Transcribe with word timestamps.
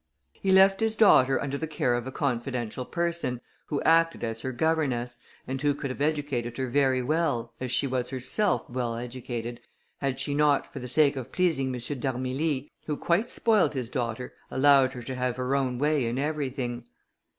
He 0.33 0.51
left 0.51 0.79
his 0.79 0.95
daughter 0.95 1.39
under 1.39 1.59
the 1.59 1.67
care 1.67 1.93
of 1.93 2.07
a 2.07 2.11
confidential 2.11 2.85
person, 2.85 3.39
who 3.67 3.83
acted 3.83 4.23
as 4.23 4.41
her 4.41 4.51
governess, 4.51 5.19
and 5.47 5.61
who 5.61 5.75
could 5.75 5.91
have 5.91 6.01
educated 6.01 6.57
her 6.57 6.67
very 6.67 7.03
well, 7.03 7.53
as 7.59 7.71
she 7.71 7.85
was 7.85 8.09
herself 8.09 8.67
well 8.67 8.95
educated, 8.95 9.59
had 9.99 10.19
she 10.19 10.33
not, 10.33 10.73
for 10.73 10.79
the 10.79 10.87
sake 10.87 11.15
of 11.15 11.31
pleasing 11.31 11.67
M. 11.67 11.99
d'Armilly, 11.99 12.71
who 12.87 12.97
quite 12.97 13.29
spoiled 13.29 13.75
his 13.75 13.89
daughter, 13.89 14.33
allowed 14.49 14.93
her 14.93 15.03
to 15.03 15.13
have 15.13 15.37
her 15.37 15.55
own 15.55 15.77
way 15.77 16.07
in 16.07 16.17
everything. 16.17 16.87